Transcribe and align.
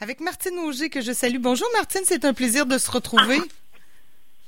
avec 0.00 0.20
Martine 0.20 0.58
Auger 0.60 0.90
que 0.90 1.00
je 1.00 1.12
salue. 1.12 1.38
Bonjour 1.38 1.68
Martine, 1.74 2.02
c'est 2.04 2.24
un 2.24 2.34
plaisir 2.34 2.66
de 2.66 2.78
se 2.78 2.90
retrouver. 2.90 3.38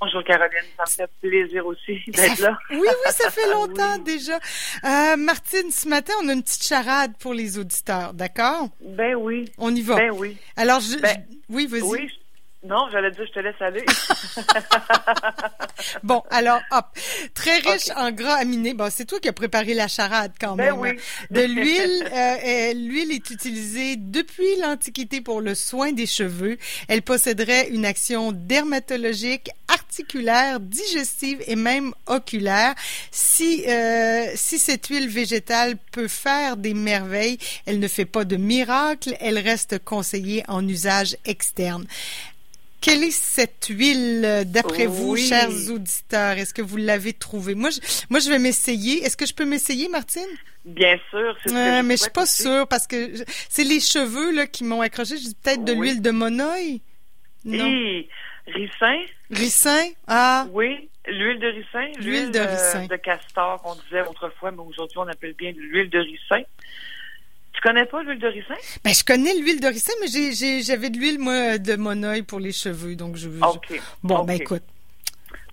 Bonjour 0.00 0.22
Caroline, 0.22 0.62
ça 0.76 0.84
me 1.02 1.06
fait 1.08 1.10
plaisir 1.28 1.66
aussi 1.66 2.00
d'être 2.06 2.38
là. 2.38 2.56
Oui, 2.70 2.78
oui, 2.82 3.12
ça 3.12 3.30
fait 3.30 3.50
longtemps 3.50 3.98
déjà. 3.98 4.38
Euh, 4.84 5.16
Martine, 5.16 5.72
ce 5.72 5.88
matin, 5.88 6.12
on 6.22 6.28
a 6.28 6.34
une 6.34 6.42
petite 6.42 6.62
charade 6.64 7.12
pour 7.18 7.34
les 7.34 7.58
auditeurs, 7.58 8.14
d'accord? 8.14 8.68
Ben 8.80 9.16
oui. 9.16 9.50
On 9.58 9.74
y 9.74 9.82
va. 9.82 9.96
Ben 9.96 10.12
oui. 10.12 10.36
Alors, 10.56 10.78
je, 10.80 10.98
Ben, 10.98 11.26
je- 11.28 11.36
oui, 11.48 11.66
vas-y. 11.66 11.82
Oui. 11.82 12.08
Non, 12.64 12.88
j'allais 12.90 13.12
dire, 13.12 13.24
je 13.26 13.32
te 13.32 13.38
laisse 13.38 13.54
aller. 13.60 13.84
Bon, 16.02 16.22
alors, 16.30 16.60
hop. 16.72 16.86
Très 17.34 17.58
riche 17.58 17.88
en 17.96 18.10
gras 18.10 18.34
aminés. 18.36 18.74
Bon, 18.74 18.90
c'est 18.90 19.04
toi 19.04 19.20
qui 19.20 19.28
as 19.28 19.32
préparé 19.32 19.74
la 19.74 19.86
charade 19.88 20.32
quand 20.40 20.56
Ben 20.56 20.72
même. 20.72 20.80
oui. 20.80 20.88
hein. 20.90 21.26
De 21.30 21.40
l'huile. 21.42 22.08
euh, 22.12 22.36
euh, 22.44 22.72
l'huile 22.74 23.12
est 23.12 23.30
utilisée 23.30 23.94
depuis 23.96 24.56
l'Antiquité 24.60 25.20
pour 25.20 25.40
le 25.40 25.54
soin 25.54 25.92
des 25.92 26.06
cheveux. 26.06 26.58
Elle 26.88 27.02
posséderait 27.02 27.68
une 27.70 27.86
action 27.86 28.32
dermatologique, 28.32 29.50
articulaire, 29.68 30.58
digestive 30.60 31.42
et 31.46 31.56
même 31.56 31.94
oculaire. 32.06 32.74
Si, 33.12 33.64
euh, 33.68 34.26
si 34.34 34.58
cette 34.58 34.86
huile 34.88 35.08
végétale 35.08 35.76
peut 35.92 36.08
faire 36.08 36.56
des 36.56 36.74
merveilles, 36.74 37.38
elle 37.66 37.78
ne 37.78 37.88
fait 37.88 38.04
pas 38.04 38.24
de 38.24 38.36
miracle. 38.36 39.16
Elle 39.20 39.38
reste 39.38 39.78
conseillée 39.84 40.42
en 40.48 40.66
usage 40.66 41.16
externe. 41.24 41.86
Quelle 42.80 43.02
est 43.02 43.10
cette 43.10 43.66
huile, 43.70 44.22
euh, 44.24 44.44
d'après 44.44 44.86
vous, 44.86 45.16
chers 45.16 45.50
auditeurs? 45.70 46.38
Est-ce 46.38 46.54
que 46.54 46.62
vous 46.62 46.76
l'avez 46.76 47.12
trouvée? 47.12 47.54
Moi, 47.54 47.70
je, 47.70 47.80
moi, 48.08 48.20
je 48.20 48.28
vais 48.30 48.38
m'essayer. 48.38 49.04
Est-ce 49.04 49.16
que 49.16 49.26
je 49.26 49.34
peux 49.34 49.44
m'essayer, 49.44 49.88
Martine? 49.88 50.22
Bien 50.64 50.96
sûr, 51.10 51.36
c'est 51.42 51.48
ce 51.48 51.54
que 51.54 51.58
Euh, 51.58 51.78
je 51.78 51.82
mais 51.86 51.96
je 51.96 52.02
suis 52.02 52.10
pas 52.10 52.22
aussi. 52.22 52.42
sûre 52.42 52.68
parce 52.68 52.86
que 52.86 53.12
c'est 53.48 53.64
les 53.64 53.80
cheveux 53.80 54.32
là, 54.34 54.46
qui 54.46 54.62
m'ont 54.64 54.80
accroché. 54.80 55.16
Je 55.16 55.22
dis 55.24 55.36
peut-être 55.42 55.64
de 55.64 55.72
Oui. 55.72 55.88
l'huile 55.88 56.02
de 56.02 56.10
monoï. 56.10 56.80
Non. 57.44 57.66
Et 57.66 58.08
ricin, 58.46 58.98
Ricin? 59.30 59.84
Ah, 60.06 60.46
oui. 60.52 60.88
L'huile 61.06 61.38
de 61.38 61.46
ricin. 61.48 61.90
L'huile 62.00 62.30
de 62.30 62.38
ricin. 62.40 62.86
de 62.86 62.96
castor 62.96 63.60
qu'on 63.62 63.74
disait 63.76 64.02
autrefois, 64.02 64.50
mais 64.50 64.62
aujourd'hui 64.62 64.98
on 64.98 65.06
appelle 65.08 65.32
bien 65.34 65.52
l'huile 65.56 65.88
de 65.90 65.98
ricin. 66.00 66.42
Tu 67.60 67.68
connais 67.68 67.86
pas 67.86 68.02
l'huile 68.04 68.20
de 68.20 68.28
ricin? 68.28 68.54
ben 68.84 68.94
je 68.94 69.02
connais 69.02 69.34
l'huile 69.34 69.60
de 69.60 69.66
ricin, 69.66 69.92
mais 70.00 70.06
j'avais 70.62 70.90
de 70.90 70.96
l'huile, 70.96 71.18
moi, 71.18 71.58
de 71.58 71.74
monoï 71.74 72.22
pour 72.22 72.38
les 72.38 72.52
cheveux. 72.52 72.94
Donc, 72.94 73.16
je. 73.16 73.28
Bon, 73.28 74.22
ben 74.24 74.34
écoute. 74.34 74.62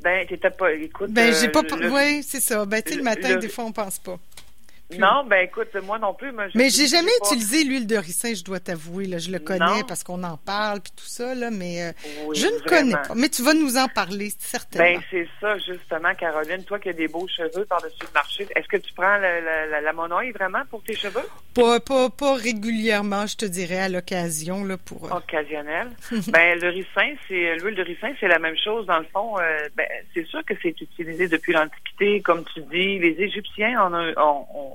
Ben, 0.04 0.24
t'étais 0.28 0.52
pas. 0.52 0.72
Écoute. 0.72 1.10
Ben, 1.10 1.34
euh, 1.34 1.38
j'ai 1.42 1.48
pas... 1.50 1.64
le- 1.64 1.92
Oui, 1.92 2.22
c'est 2.22 2.40
ça. 2.42 2.64
Ben, 2.66 2.84
tu 2.84 2.90
sais, 2.90 2.96
le 2.96 3.00
le- 3.00 3.04
matin, 3.06 3.30
le- 3.30 3.40
des 3.40 3.50
fois, 3.50 3.66
on 3.66 3.72
pense 3.72 3.98
pas. 3.98 4.20
Non, 5.00 5.24
ben 5.26 5.44
écoute, 5.46 5.70
moi 5.84 5.98
non 5.98 6.14
plus. 6.14 6.32
Mais, 6.32 6.50
je- 6.52 6.58
Mais 6.58 6.70
j'ai 6.70 6.86
jamais 6.88 7.10
pas. 7.20 7.26
utilisé 7.30 7.64
l'huile 7.64 7.88
de 7.88 7.96
ricin, 7.98 8.34
je 8.36 8.44
dois 8.44 8.60
t'avouer. 8.60 9.06
Là, 9.06 9.18
je 9.18 9.32
le 9.32 9.40
connais 9.40 9.60
Non. 9.80 9.84
parce 9.88 10.04
qu'on 10.04 10.24
en 10.24 10.38
parle 10.38 10.80
puis 10.82 10.92
tout 10.96 11.06
ça, 11.08 11.34
là, 11.34 11.50
mais 11.50 11.84
euh, 11.86 11.92
Oui, 12.28 12.36
je 12.38 12.46
ne 12.46 12.52
vraiment. 12.60 12.66
connais 12.68 12.92
pas. 13.08 13.16
Mais 13.16 13.30
tu 13.30 13.42
vas 13.42 13.56
nous 13.56 13.78
en 13.78 13.88
parler, 13.88 14.32
certainement. 14.38 14.86
Ben, 15.00 15.02
c'est 15.10 15.28
ça, 15.42 15.58
justement, 15.58 16.14
Caroline. 16.14 16.64
Toi 16.66 16.78
qui 16.80 16.90
as 16.90 16.94
des 16.94 17.08
beaux 17.08 17.28
cheveux 17.28 17.66
par-dessus 17.66 17.98
le 18.04 18.14
marché, 18.14 18.48
est-ce 18.56 18.68
que 18.68 18.78
tu 18.78 18.94
prends 18.94 19.18
la, 19.18 19.42
la, 19.42 19.66
la, 19.66 19.82
la 19.82 19.94
monoï 19.94 20.32
vraiment 20.32 20.62
pour 20.70 20.84
tes 20.84 20.96
cheveux? 20.96 21.28
Pas, 21.56 21.80
pas, 21.80 22.10
pas 22.12 22.36
régulièrement, 22.36 23.26
je 23.26 23.38
te 23.38 23.46
dirais, 23.46 23.80
à 23.80 23.90
l'occasion, 23.90 24.64
là, 24.64 24.78
pour... 24.78 25.06
euh, 25.12 25.18
Occasionnel. 25.18 25.88
ben, 26.28 26.60
le 26.60 26.70
ricin, 26.70 27.16
c'est 27.28 27.56
l'huile 27.56 27.76
de 27.76 27.82
ricin, 27.84 28.14
c'est 28.20 28.28
la 28.28 28.40
même 28.40 28.58
chose. 28.64 28.86
Dans 28.86 29.00
le 29.00 29.06
fond, 29.12 29.40
euh, 29.40 29.68
ben, 29.76 29.88
c'est 30.14 30.26
sûr 30.28 30.44
que 30.46 30.54
c'est 30.62 30.80
utilisé 30.80 31.28
depuis 31.28 31.54
l'Antiquité, 31.54 32.22
comme 32.22 32.44
tu 32.54 32.62
dis. 32.72 33.00
Les 33.00 33.16
Égyptiens 33.20 33.82
en 33.82 33.94
ont, 33.94 34.75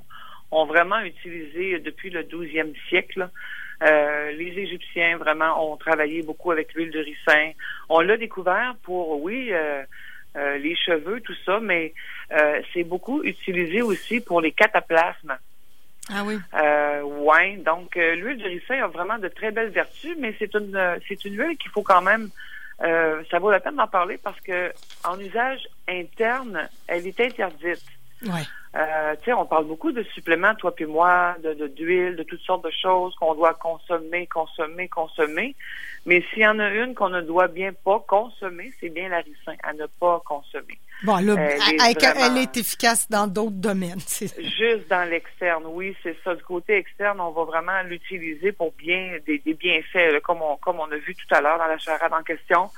ont- 0.50 0.66
vraiment 0.66 1.00
utilisé 1.00 1.78
depuis 1.78 2.10
le 2.10 2.24
12e 2.24 2.72
siècle. 2.88 3.28
Euh, 3.82 4.32
les 4.32 4.58
Égyptiens 4.58 5.16
vraiment 5.16 5.72
ont 5.72 5.76
travaillé 5.76 6.22
beaucoup 6.22 6.50
avec 6.52 6.74
l'huile 6.74 6.90
de 6.90 7.00
ricin. 7.00 7.52
On 7.88 8.00
l'a 8.00 8.16
découvert 8.18 8.74
pour, 8.82 9.22
oui, 9.22 9.48
euh, 9.52 9.82
euh, 10.36 10.58
les 10.58 10.76
cheveux, 10.76 11.20
tout 11.20 11.34
ça, 11.46 11.60
mais 11.60 11.92
c'est 12.72 12.84
beaucoup 12.84 13.22
utilisé 13.24 13.82
aussi 13.82 14.20
pour 14.20 14.40
les 14.40 14.52
cataplasmes. 14.52 15.36
Ah 16.12 16.22
oui. 16.24 16.38
Euh, 16.54 17.02
ouais, 17.02 17.56
donc 17.56 17.94
l'huile 17.96 18.38
de 18.38 18.44
ricin 18.48 18.82
a 18.84 18.86
vraiment 18.88 19.18
de 19.18 19.28
très 19.28 19.50
belles 19.50 19.70
vertus, 19.70 20.16
mais 20.18 20.34
c'est 20.38 20.54
une 20.54 20.78
c'est 21.08 21.24
une 21.24 21.36
huile 21.38 21.56
qu'il 21.56 21.70
faut 21.70 21.82
quand 21.82 22.02
même 22.02 22.30
ça 23.30 23.38
vaut 23.38 23.50
la 23.50 23.60
peine 23.60 23.76
d'en 23.76 23.86
parler 23.88 24.18
parce 24.22 24.40
que 24.40 24.72
en 25.04 25.18
usage 25.20 25.66
interne, 25.88 26.68
elle 26.86 27.06
est 27.06 27.20
interdite. 27.20 27.82
Ouais. 28.22 28.42
Euh, 28.76 29.16
tu 29.16 29.24
sais, 29.24 29.32
on 29.32 29.46
parle 29.46 29.64
beaucoup 29.66 29.90
de 29.90 30.02
suppléments, 30.14 30.54
toi 30.54 30.72
puis 30.74 30.86
moi, 30.86 31.34
de 31.42 31.54
de- 31.54 31.66
d'huile, 31.66 32.14
de, 32.16 32.22
toutes 32.22 32.40
sortes 32.42 32.64
de 32.64 32.70
choses 32.70 33.14
qu'on 33.16 33.34
doit 33.34 33.54
consommer, 33.54 34.26
consommer, 34.28 34.88
consommer. 34.88 35.56
Mais 36.06 36.22
s'il 36.30 36.42
y 36.42 36.46
en 36.46 36.58
a 36.60 36.68
une 36.70 36.94
qu'on 36.94 37.08
ne 37.08 37.20
doit 37.20 37.48
bien 37.48 37.72
pas 37.72 38.02
consommer, 38.06 38.72
c'est 38.80 38.88
bien 38.90 39.08
la 39.08 39.18
ricin, 39.18 39.54
à 39.64 39.72
ne 39.72 39.86
pas 39.86 40.22
consommer. 40.24 40.78
Bon, 41.02 41.16
là, 41.16 41.34
Elle 41.36 41.90
est 41.90 42.02
elle 42.04 42.38
efficace 42.60 43.08
dans 43.10 43.26
d'autres 43.26 43.50
domaines. 43.56 43.98
c'est- 44.00 44.40
Juste 44.42 44.88
dans 44.88 45.08
l'externe, 45.08 45.64
oui, 45.66 45.96
c'est 46.02 46.16
ça. 46.22 46.34
Du 46.34 46.42
côté 46.44 46.76
externe, 46.76 47.20
on 47.20 47.30
va 47.32 47.44
vraiment 47.44 47.82
l'utiliser 47.82 48.52
pour 48.52 48.72
bien 48.72 49.16
des, 49.26 49.38
des 49.38 49.54
bienfaits, 49.54 50.12
là, 50.12 50.20
comme 50.20 50.42
on 50.42 50.56
comme 50.58 50.78
on 50.78 50.90
a 50.92 50.96
vu 50.96 51.14
tout 51.16 51.34
à 51.34 51.40
l'heure 51.40 51.58
dans 51.58 51.66
la 51.66 51.78
charade 51.78 52.12
en 52.12 52.22
question. 52.22 52.70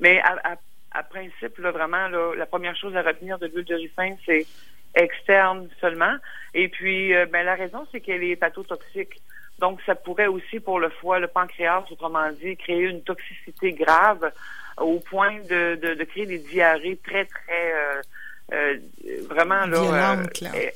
Mais 0.00 0.20
à, 0.20 0.36
à, 0.44 0.56
à 1.00 1.02
principe, 1.04 1.56
là, 1.58 1.70
vraiment, 1.70 2.08
là, 2.08 2.34
la 2.36 2.46
première 2.46 2.76
chose 2.76 2.94
à 2.96 3.02
retenir 3.02 3.38
de 3.38 3.46
l'huile 3.46 3.64
de 3.64 3.74
ricin, 3.74 4.14
c'est 4.26 4.46
externe 4.94 5.68
seulement. 5.80 6.16
Et 6.54 6.68
puis, 6.68 7.14
euh, 7.14 7.26
ben, 7.26 7.44
la 7.44 7.54
raison, 7.54 7.86
c'est 7.92 8.00
qu'elle 8.00 8.22
est 8.22 8.30
hépatotoxique. 8.30 9.20
Donc, 9.58 9.80
ça 9.84 9.94
pourrait 9.94 10.28
aussi, 10.28 10.60
pour 10.60 10.78
le 10.78 10.88
foie, 10.88 11.18
le 11.18 11.26
pancréas, 11.26 11.84
autrement 11.90 12.30
dit, 12.32 12.56
créer 12.56 12.84
une 12.84 13.02
toxicité 13.02 13.72
grave 13.72 14.30
au 14.76 15.00
point 15.00 15.40
de, 15.40 15.74
de, 15.76 15.94
de 15.94 16.04
créer 16.04 16.26
des 16.26 16.38
diarrhées 16.38 16.98
très, 17.04 17.24
très... 17.24 17.72
euh, 17.72 18.02
euh, 18.52 18.78
vraiment, 19.28 19.66
là... 19.66 20.16
Là. 20.40 20.52
euh, 20.54 20.70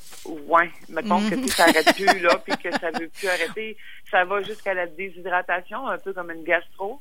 ouais, 0.47 0.71
mettons 0.89 1.21
que 1.31 1.49
ça 1.49 1.65
arrête 1.65 1.95
plus, 1.95 2.21
là, 2.21 2.37
puis 2.45 2.57
que 2.59 2.71
ça 2.73 2.91
veut 2.91 3.09
plus 3.09 3.29
arrêter. 3.29 3.77
Ça 4.11 4.25
va 4.25 4.43
jusqu'à 4.43 4.75
la 4.75 4.87
déshydratation, 4.87 5.87
un 5.87 5.99
peu 5.99 6.13
comme 6.13 6.31
une 6.33 6.45
gastro. 6.45 7.01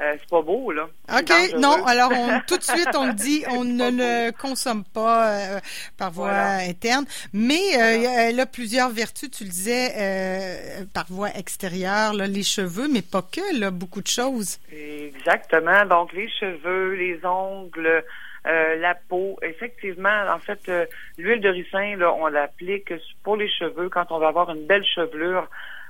Euh, 0.00 0.14
c'est 0.20 0.28
pas 0.30 0.42
beau, 0.42 0.70
là. 0.70 0.88
OK, 1.12 1.32
non, 1.58 1.84
alors 1.84 2.12
on, 2.12 2.38
tout 2.46 2.56
de 2.56 2.62
suite, 2.62 2.88
on 2.94 3.06
le 3.08 3.12
dit, 3.26 3.42
on 3.50 3.64
ne 3.64 3.90
le 3.90 4.30
consomme 4.30 4.84
pas 4.84 5.28
euh, 5.56 5.60
par 5.96 6.12
voie 6.12 6.28
Voilà. 6.30 6.58
interne, 6.68 7.04
mais 7.32 7.58
euh, 7.74 7.96
Voilà. 7.98 8.28
elle 8.28 8.38
a 8.38 8.46
plusieurs 8.46 8.90
vertus, 8.90 9.28
tu 9.30 9.42
le 9.44 9.50
disais, 9.50 9.92
euh, 9.96 10.84
par 10.94 11.06
voie 11.08 11.30
extérieure, 11.36 12.14
là, 12.14 12.28
les 12.28 12.44
cheveux, 12.44 12.86
mais 12.88 13.02
pas 13.02 13.22
que, 13.22 13.58
là, 13.58 13.72
beaucoup 13.72 14.00
de 14.00 14.06
choses. 14.06 14.58
Exactement. 14.72 15.84
Donc, 15.86 16.12
les 16.12 16.28
cheveux, 16.28 16.94
les 16.94 17.18
ongles, 17.24 18.04
euh, 18.46 18.76
la 18.76 18.94
peau. 18.94 19.36
Effectivement, 19.42 20.26
en 20.32 20.38
fait, 20.38 20.70
l'huile 21.18 21.40
de 21.40 21.48
ricin, 21.48 21.96
là, 21.96 22.12
on 22.14 22.28
l'applique 22.28 22.92
pour 23.24 23.36
les 23.36 23.50
cheveux 23.50 23.88
quand 23.88 24.12
on 24.12 24.18
va 24.18 24.28
avoir 24.28 24.50
une 24.50 24.64
belle 24.66 24.84
chevelure. 24.84 25.48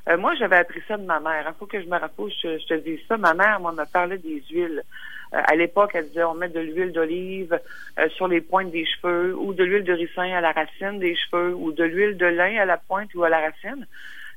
Euh, 0.09 0.17
moi, 0.17 0.35
j'avais 0.37 0.57
appris 0.57 0.81
ça 0.89 0.97
de 0.97 1.05
ma 1.05 1.21
mère. 1.21 1.45
Il 1.47 1.59
faut 1.59 1.67
que 1.67 1.81
je 1.81 1.87
me 1.87 1.99
rappelle, 1.99 2.31
je, 2.43 2.67
te 2.67 2.75
dis 2.75 3.01
ça. 3.07 3.19
Ma 3.19 3.35
mère, 3.35 3.61
moi, 3.61 3.73
me 3.73 3.85
parlait 3.85 4.19
des 4.19 4.43
huiles. 4.51 4.83
Euh, 5.35 5.41
à 5.45 5.55
l'époque, 5.55 5.91
elle 5.95 6.09
disait 6.09 6.25
on 6.25 6.35
met 6.35 6.49
de 6.49 6.61
l'huile 6.61 6.93
d'olive 6.93 7.59
euh, 7.99 8.09
sur 8.11 8.29
les 8.29 8.41
pointes 8.41 8.71
des 8.71 8.87
cheveux 8.87 9.37
ou 9.37 9.53
de 9.53 9.63
l'huile 9.63 9.85
de 9.85 9.93
ricin 9.93 10.31
à 10.33 10.41
la 10.41 10.53
racine 10.53 10.99
des 10.99 11.15
cheveux 11.15 11.55
ou 11.55 11.73
de 11.73 11.85
l'huile 11.85 12.17
de 12.17 12.25
lin 12.25 12.59
à 12.59 12.65
la 12.65 12.79
pointe 12.79 13.15
ou 13.15 13.25
à 13.25 13.29
la 13.29 13.41
racine. 13.41 13.87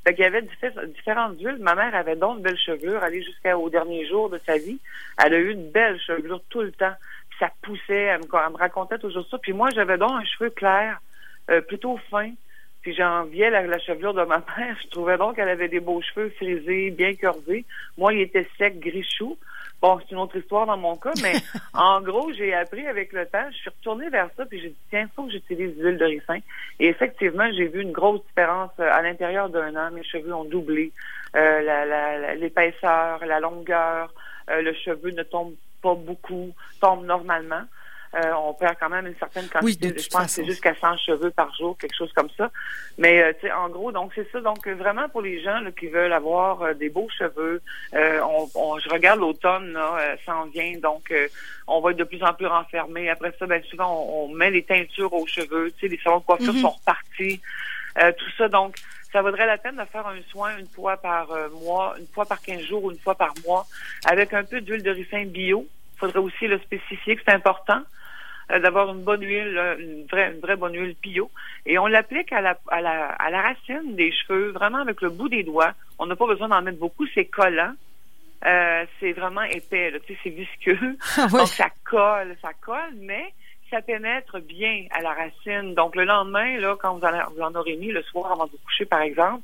Fait 0.04 0.14
qu'il 0.14 0.24
y 0.24 0.28
avait 0.28 0.42
diffé- 0.42 0.86
différentes 0.88 1.40
huiles. 1.40 1.60
Ma 1.62 1.76
mère 1.76 1.96
avait 1.96 2.18
donc 2.18 2.38
une 2.38 2.44
belle 2.44 2.58
chevelure, 2.58 3.02
allée 3.02 3.24
jusqu'au 3.24 3.70
dernier 3.70 4.06
jour 4.08 4.30
de 4.30 4.42
sa 4.46 4.58
vie. 4.58 4.80
Elle 5.24 5.34
a 5.34 5.38
eu 5.38 5.52
une 5.52 5.72
belle 5.72 5.98
chevelure 6.02 6.42
tout 6.50 6.62
le 6.62 6.74
temps. 6.74 6.96
Puis 7.30 7.40
ça 7.40 7.50
poussait, 7.62 7.94
elle 7.94 8.20
me, 8.20 8.26
elle 8.26 8.56
racontait 8.56 8.98
toujours 8.98 9.26
ça. 9.30 9.38
Puis 9.38 9.54
moi, 9.54 9.70
j'avais 9.74 9.98
donc 9.98 10.12
un 10.12 10.26
cheveu 10.26 10.50
clair, 10.50 11.00
plutôt 11.68 11.98
fin. 12.10 12.32
Puis 12.82 12.94
j'enviais 12.96 13.50
la, 13.50 13.62
la 13.64 13.80
chevelure 13.80 14.14
de 14.14 14.24
ma 14.24 14.38
mère. 14.58 14.76
Je 14.84 14.88
trouvais 14.90 15.18
donc 15.18 15.36
qu'elle 15.36 15.50
avait 15.50 15.68
des 15.68 15.80
beaux 15.80 16.02
cheveux 16.02 16.30
frisés, 16.32 16.92
bien 16.92 17.14
curvés. 17.16 17.66
Moi, 17.98 18.14
il 18.14 18.22
était 18.22 18.48
sec, 18.58 18.80
gris 18.80 19.08
chou. 19.18 19.38
Bon, 19.82 20.00
c'est 20.00 20.12
une 20.12 20.20
autre 20.20 20.38
histoire 20.38 20.68
dans 20.68 20.78
mon 20.78 20.96
cas, 20.96 21.14
mais 21.24 21.34
en 21.74 22.02
gros, 22.02 22.32
j'ai 22.34 22.54
appris 22.54 22.86
avec 22.86 23.14
le 23.14 23.26
temps. 23.26 23.48
Je 23.52 23.58
suis 23.58 23.70
retournée 23.70 24.10
vers 24.10 24.30
ça, 24.38 24.46
puis 24.46 24.62
j'ai 24.62 24.70
dit, 24.70 24.76
tiens, 24.92 25.10
faut 25.16 25.24
que 25.24 25.32
j'utilise 25.32 25.76
l'huile 25.80 25.98
de 25.98 26.06
ricin. 26.06 26.38
Et 26.80 26.88
effectivement, 26.88 27.50
j'ai 27.52 27.68
vu 27.68 27.82
une 27.82 27.92
grosse 27.92 28.22
différence 28.28 28.70
euh, 28.80 28.90
à 28.92 29.02
l'intérieur 29.02 29.50
d'un 29.50 29.76
an. 29.76 29.90
Mes 29.92 30.04
cheveux 30.04 30.34
ont 30.34 30.44
doublé. 30.46 30.92
Euh, 31.36 31.62
la- 31.62 31.86
la- 31.86 32.18
la- 32.20 32.36
L'épaisseur, 32.36 33.26
la, 33.26 33.40
longueur, 33.40 34.14
euh, 34.52 34.62
le 34.62 34.74
cheveu 34.74 35.10
ne 35.12 35.24
tombe 35.24 35.54
pas 35.82 35.96
beaucoup, 35.96 36.52
tombe 36.80 37.06
normalement. 37.06 37.64
Euh, 38.14 38.34
on 38.34 38.54
perd 38.54 38.76
quand 38.78 38.90
même 38.90 39.08
une 39.08 39.16
certaine 39.16 39.46
Oui, 39.46 39.50
quantité. 39.78 39.92
de 39.92 39.98
je 40.00 40.10
pense 40.10 40.24
que 40.26 40.30
c'est 40.32 40.46
jusqu'à 40.46 40.76
100 40.76 40.98
cheveux 40.98 41.32
par 41.32 41.56
jour, 41.56 41.78
quelque 41.78 41.96
chose 41.96 42.12
comme 42.14 42.30
ça. 42.38 42.52
Mais 42.98 43.22
euh, 43.24 43.32
tu 43.40 43.48
sais, 43.48 43.54
en 43.54 43.70
gros, 43.70 43.94
donc 43.94 44.12
c'est 44.16 44.30
ça. 44.32 44.42
Donc 44.42 44.68
euh, 44.68 44.74
vraiment 44.76 45.08
pour 45.08 45.22
les 45.22 45.42
gens 45.42 45.62
là, 45.62 45.72
qui 45.72 45.88
veulent 45.88 46.12
avoir 46.12 46.62
euh, 46.62 46.74
des 46.74 46.90
beaux 46.90 47.08
cheveux, 47.18 47.62
euh, 47.94 48.20
on, 48.22 48.50
on- 48.56 48.80
je 48.80 48.90
regarde 48.90 49.20
l'automne 49.22 49.72
là, 49.72 49.96
euh, 49.98 50.16
s'en 50.26 50.46
vient, 50.48 50.78
donc 50.80 51.10
euh, 51.12 51.28
on 51.68 51.80
va 51.80 51.92
être 51.92 51.98
de 51.98 52.04
plus 52.04 52.22
en 52.22 52.34
plus 52.34 52.48
renfermé. 52.48 53.10
Après 53.10 53.34
ça, 53.40 53.46
ben 53.46 53.64
souvent 53.64 54.06
on, 54.10 54.26
on 54.26 54.28
met 54.36 54.52
les 54.52 54.64
teintures 54.64 55.14
aux 55.14 55.26
cheveux. 55.26 55.72
Tu 55.78 55.80
sais, 55.80 55.88
les 55.88 56.00
salons 56.04 56.20
de 56.20 56.26
coiffure 56.26 56.54
Mhm. 56.54 56.62
sont 56.62 56.70
repartis. 56.72 57.42
Euh, 58.02 58.12
tout 58.18 58.30
ça, 58.38 58.50
donc 58.50 58.76
ça 59.14 59.22
vaudrait 59.22 59.46
la 59.46 59.58
peine 59.58 59.78
de 59.78 59.86
faire 59.86 60.06
un 60.08 60.22
soin 60.30 60.58
une 60.58 60.68
fois 60.68 60.98
par 60.98 61.28
mois, 61.62 61.96
une 62.00 62.08
fois 62.08 62.26
par 62.26 62.42
15 62.42 62.62
jours 62.62 62.84
ou 62.86 62.92
une 62.92 63.00
fois 63.00 63.16
par 63.16 63.34
mois, 63.46 63.66
avec 64.06 64.34
un 64.34 64.44
peu 64.44 64.60
d'huile 64.60 64.84
de 64.84 64.92
ricin 64.92 65.24
bio. 65.26 65.66
Il 65.96 66.00
faudrait 66.00 66.20
aussi 66.20 66.48
le 66.48 66.58
spécifier 66.60 67.16
que 67.16 67.22
c'est 67.26 67.34
important 67.34 67.82
d'avoir 68.60 68.94
une 68.94 69.04
bonne 69.04 69.24
huile, 69.24 69.58
euh, 69.58 69.76
une 69.80 70.06
vraie, 70.06 70.32
une 70.34 70.40
vraie 70.40 70.56
bonne 70.56 70.76
huile 70.76 70.96
bio. 71.02 71.30
Et 71.66 71.78
on 71.78 71.88
l'applique 71.88 72.32
à 72.32 72.42
la, 72.42 72.58
à, 72.68 72.82
la, 72.82 73.10
à 73.12 73.30
la 73.30 73.42
racine 73.42 73.96
des 73.96 74.12
cheveux, 74.12 74.52
vraiment 74.52 74.80
avec 74.80 75.02
le 75.02 75.10
bout 75.10 75.30
des 75.30 75.44
doigts. 75.44 75.74
On 76.00 76.06
n'a 76.06 76.16
pas 76.16 76.28
besoin 76.28 76.50
d'en 76.50 76.62
mettre 76.62 76.80
beaucoup, 76.80 77.06
c'est 77.14 77.26
collant. 77.26 77.74
Euh, 78.46 78.86
c'est 79.00 79.12
vraiment 79.12 79.44
épais, 79.44 79.94
tu 80.06 80.14
sais, 80.14 80.20
c'est 80.24 80.30
visqueux. 80.30 80.98
Ah 81.18 81.28
oui. 81.32 81.40
Donc 81.40 81.48
ça 81.48 81.70
colle, 81.84 82.36
ça 82.42 82.50
colle, 82.60 82.96
mais 83.00 83.34
ça 83.70 83.82
pénètre 83.82 84.40
bien 84.42 84.86
à 84.92 85.02
la 85.02 85.14
racine. 85.14 85.74
Donc 85.76 85.96
le 85.96 86.04
lendemain, 86.04 86.58
là, 86.60 86.76
quand 86.80 86.96
vous 86.96 87.06
en, 87.06 87.30
vous 87.36 87.42
en 87.42 87.56
aurez 87.56 87.76
mis 87.78 87.92
le 87.92 88.02
soir 88.04 88.32
avant 88.32 88.46
de 88.46 88.52
vous 88.52 88.58
coucher, 88.66 88.86
par 88.86 89.02
exemple, 89.02 89.44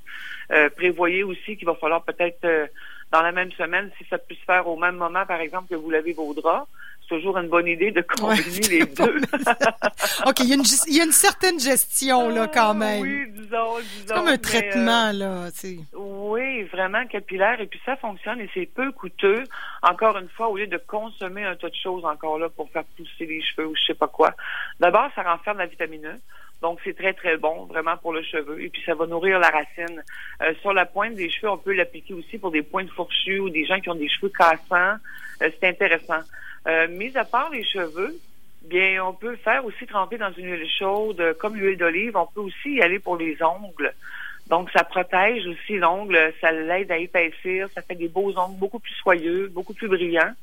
euh, 0.51 0.69
prévoyez 0.69 1.24
aussi 1.24 1.57
qu'il 1.57 1.65
va 1.65 1.75
falloir 1.75 2.04
peut-être 2.04 2.44
euh, 2.45 2.68
dans 3.12 3.21
la 3.21 3.31
même 3.31 3.51
semaine, 3.54 3.89
si 3.98 4.06
ça 4.09 4.18
peut 4.18 4.36
se 4.36 4.44
faire 4.45 4.68
au 4.68 4.77
même 4.77 4.95
moment, 4.95 5.25
par 5.25 5.39
exemple, 5.39 5.69
que 5.69 5.75
vous 5.75 5.89
lavez 5.89 6.13
vos 6.13 6.33
draps, 6.33 6.68
toujours 7.07 7.38
une 7.38 7.48
bonne 7.50 7.68
idée 7.68 7.92
de 7.92 8.01
combiner 8.01 8.42
Ouais. 8.44 8.68
les 8.69 8.86
deux. 8.86 9.18
OK, 10.27 10.39
il 10.39 10.48
y, 10.50 10.51
a 10.51 10.56
une, 10.56 10.63
il 10.88 10.98
y 10.98 11.01
a 11.01 11.04
une 11.06 11.12
certaine 11.12 11.59
gestion, 11.59 12.30
là, 12.30 12.48
quand 12.48 12.74
même. 12.74 13.00
Ah, 13.00 13.01
Oui, 13.01 13.25
disons, 13.31 13.77
disons. 13.80 14.04
c'est 14.07 14.13
comme 14.13 14.27
un 14.27 14.33
euh, 14.33 14.38
traitement, 14.38 15.12
là. 15.12 15.48
c'est- 15.54 15.77
Oui, 15.95 16.63
vraiment 16.63 17.06
capillaire. 17.07 17.59
Et 17.62 17.68
puis 17.68 17.80
ça 17.86 17.95
fonctionne 17.98 18.39
et 18.42 18.50
c'est 18.54 18.65
peu 18.65 18.92
coûteux. 18.92 19.44
Encore 19.81 20.18
une 20.18 20.30
fois, 20.30 20.50
au 20.50 20.57
lieu 20.57 20.68
de 20.68 20.77
consommer 20.77 21.44
un 21.45 21.56
tas 21.56 21.69
de 21.69 21.75
choses 21.75 22.04
encore 22.06 22.38
là 22.39 22.50
pour 22.50 22.69
faire 22.71 22.83
pousser 22.95 23.25
les 23.25 23.42
cheveux 23.42 23.68
ou 23.68 23.75
je 23.75 23.86
sais 23.86 23.94
pas 23.94 24.07
quoi. 24.07 24.33
D'abord, 24.80 25.09
ça 25.15 25.24
renferme 25.24 25.59
la 25.59 25.65
vitamine 25.68 26.06
E. 26.06 26.15
Donc, 26.62 26.80
c'est 26.83 26.98
très, 26.98 27.13
très 27.13 27.38
bon, 27.38 27.65
vraiment, 27.65 27.98
pour 27.98 28.13
le 28.13 28.24
cheveu. 28.24 28.59
Et 28.63 28.69
puis, 28.69 28.81
ça 28.83 28.95
va 28.95 29.06
nourrir 29.06 29.38
la 29.38 29.50
racine. 29.50 30.01
Euh, 30.42 30.54
sur 30.62 30.74
la 30.74 30.88
pointe 30.88 31.13
des 31.13 31.30
cheveux, 31.30 31.51
on 31.51 31.57
peut 31.59 31.74
l'appliquer 31.74 32.15
aussi 32.15 32.39
pour 32.39 32.50
des 32.50 32.63
pointes 32.63 32.89
fourchues 32.89 33.38
ou 33.39 33.51
des 33.51 33.63
gens 33.65 33.80
qui 33.80 33.89
ont 33.89 33.95
des 33.95 34.09
cheveux 34.09 34.31
cassants. 34.36 34.98
Euh, 35.44 35.50
c'est 35.59 35.68
intéressant. 35.68 36.18
Euh, 36.65 36.88
mis 36.88 37.15
à 37.18 37.25
part 37.25 37.50
les 37.50 37.63
cheveux, 37.63 38.18
bien, 38.63 39.04
on 39.06 39.13
peut 39.13 39.36
faire 39.38 39.63
aussi 39.65 39.86
tremper 39.86 40.18
dans 40.18 40.31
une 40.33 40.50
huile 40.51 40.69
chaude, 40.80 41.19
euh, 41.21 41.33
comme 41.33 41.56
l'huile 41.56 41.77
d'olive. 41.77 42.18
On 42.18 42.25
peut 42.27 42.42
aussi 42.42 42.74
y 42.75 42.81
aller 42.81 43.00
pour 43.00 43.18
les 43.18 43.38
ongles. 43.44 43.94
Donc, 44.48 44.69
ça 44.71 44.83
protège 44.83 45.45
aussi 45.45 45.77
l'ongle, 45.77 46.33
ça 46.39 46.51
l'aide 46.51 46.92
à 46.92 46.98
épaissir, 46.98 47.68
ça 47.75 47.81
fait 47.81 47.95
des 47.95 48.07
beaux 48.07 48.33
ongles 48.38 48.57
beaucoup 48.57 48.80
plus 48.80 48.94
soyeux, 48.94 49.48
beaucoup 49.50 49.74
plus 49.74 49.89
brillants. 49.89 50.33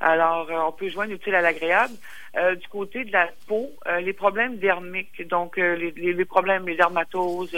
Alors, 0.00 0.50
euh, 0.50 0.58
on 0.66 0.72
peut 0.72 0.88
joindre 0.88 1.12
l'utile 1.12 1.36
à 1.36 1.40
l'agréable. 1.42 1.94
Euh, 2.36 2.56
du 2.56 2.66
côté 2.66 3.04
de 3.04 3.12
la 3.12 3.28
peau, 3.46 3.70
euh, 3.86 4.00
les 4.00 4.12
problèmes 4.12 4.56
dermiques, 4.58 5.26
donc 5.28 5.58
euh, 5.58 5.76
les, 5.76 5.92
les- 5.92 6.24
problèmes, 6.24 6.66
les 6.66 6.74
dermatoses 6.74 7.56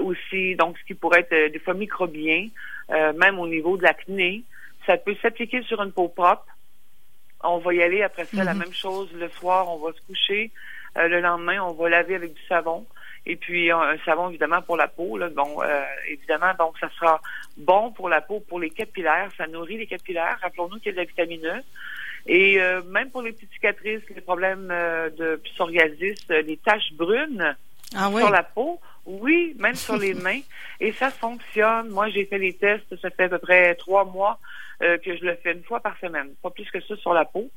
aussi, 0.00 0.54
donc 0.56 0.78
ce 0.78 0.84
qui 0.84 0.94
pourrait 0.94 1.26
être 1.28 1.52
des 1.52 1.58
fois 1.58 1.74
microbien, 1.74 2.48
même 2.88 3.38
au 3.38 3.46
niveau 3.46 3.76
de 3.76 3.82
l'acné, 3.82 4.44
ça 4.86 4.96
peut 4.96 5.14
s'appliquer 5.20 5.62
sur 5.62 5.82
une 5.82 5.92
peau 5.92 6.08
propre. 6.08 6.46
On 7.44 7.58
va 7.58 7.74
y 7.74 7.82
aller 7.82 8.02
après 8.02 8.24
ça, 8.24 8.42
la 8.44 8.54
Mhm. 8.54 8.60
même 8.60 8.72
chose 8.72 9.08
le 9.14 9.28
soir, 9.28 9.68
on 9.70 9.78
va 9.84 9.92
se 9.92 10.00
coucher. 10.06 10.50
Euh, 10.96 11.08
le 11.08 11.20
lendemain, 11.20 11.60
on 11.62 11.72
va 11.72 11.88
laver 11.88 12.14
avec 12.14 12.34
du 12.34 12.42
savon. 12.48 12.86
Et 13.26 13.36
puis 13.36 13.70
un, 13.70 13.80
un 13.80 13.98
savon 14.04 14.28
évidemment 14.28 14.62
pour 14.62 14.76
la 14.76 14.86
peau. 14.88 15.16
Là, 15.18 15.28
bon, 15.30 15.62
euh, 15.62 15.82
évidemment, 16.08 16.52
donc 16.58 16.78
ça 16.78 16.88
sera 16.98 17.20
bon 17.56 17.90
pour 17.92 18.08
la 18.08 18.20
peau, 18.20 18.40
pour 18.40 18.60
les 18.60 18.70
capillaires. 18.70 19.30
Ça 19.36 19.46
nourrit 19.46 19.78
les 19.78 19.86
capillaires. 19.86 20.38
Rappelons-nous 20.42 20.76
qu'il 20.78 20.86
y 20.86 20.88
a 20.90 20.92
de 20.92 20.96
la 20.98 21.04
vitamine 21.04 21.46
E. 21.46 21.60
Et 22.26 22.60
euh, 22.60 22.82
même 22.82 23.10
pour 23.10 23.22
les 23.22 23.32
petites 23.32 23.52
cicatrices, 23.52 24.02
les 24.14 24.20
problèmes 24.20 24.68
euh, 24.70 25.10
de 25.10 25.36
psoriasis, 25.44 26.18
euh, 26.30 26.42
les 26.42 26.56
taches 26.58 26.92
brunes 26.94 27.54
Ah 27.96 28.08
oui. 28.10 28.20
sur 28.22 28.30
la 28.30 28.42
peau, 28.42 28.80
oui, 29.04 29.54
même 29.58 29.74
sur 29.74 29.96
les 29.96 30.14
mains. 30.26 30.40
Et 30.80 30.92
ça 30.92 31.10
fonctionne. 31.10 31.88
Moi, 31.90 32.08
j'ai 32.10 32.24
fait 32.26 32.38
les 32.38 32.54
tests, 32.54 32.94
ça 33.00 33.10
fait 33.10 33.24
à 33.24 33.28
peu 33.28 33.38
près 33.38 33.74
trois 33.74 34.04
mois 34.04 34.38
euh, 34.84 34.98
que 34.98 35.16
je 35.16 35.24
le 35.24 35.34
fais 35.36 35.52
une 35.52 35.64
fois 35.64 35.80
par 35.80 35.98
semaine, 35.98 36.34
pas 36.42 36.50
plus 36.50 36.70
que 36.70 36.80
ça 36.80 36.96
sur 36.96 37.14
la 37.14 37.24
peau. 37.24 37.50